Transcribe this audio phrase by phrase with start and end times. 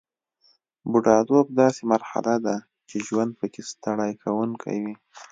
[0.91, 2.55] بوډاتوب داسې مرحله ده
[2.89, 4.95] چې ژوند پکې ستړي کوونکی وي